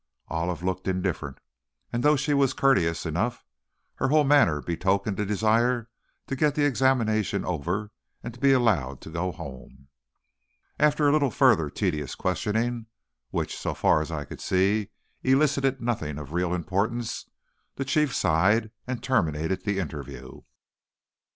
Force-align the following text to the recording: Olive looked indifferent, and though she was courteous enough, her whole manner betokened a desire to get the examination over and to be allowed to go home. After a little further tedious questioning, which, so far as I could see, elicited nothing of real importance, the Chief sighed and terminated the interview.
Olive 0.29 0.63
looked 0.63 0.87
indifferent, 0.87 1.37
and 1.93 2.01
though 2.01 2.15
she 2.15 2.33
was 2.33 2.53
courteous 2.55 3.05
enough, 3.05 3.45
her 3.97 4.07
whole 4.07 4.23
manner 4.23 4.59
betokened 4.59 5.19
a 5.19 5.27
desire 5.27 5.91
to 6.25 6.35
get 6.35 6.55
the 6.55 6.65
examination 6.65 7.45
over 7.45 7.91
and 8.23 8.33
to 8.33 8.39
be 8.39 8.51
allowed 8.51 8.99
to 9.01 9.11
go 9.11 9.31
home. 9.31 9.89
After 10.79 11.07
a 11.07 11.11
little 11.11 11.29
further 11.29 11.69
tedious 11.69 12.15
questioning, 12.15 12.87
which, 13.29 13.55
so 13.55 13.75
far 13.75 14.01
as 14.01 14.11
I 14.11 14.25
could 14.25 14.41
see, 14.41 14.89
elicited 15.21 15.79
nothing 15.79 16.17
of 16.17 16.33
real 16.33 16.55
importance, 16.55 17.29
the 17.75 17.85
Chief 17.85 18.11
sighed 18.15 18.71
and 18.87 19.03
terminated 19.03 19.65
the 19.65 19.77
interview. 19.77 20.41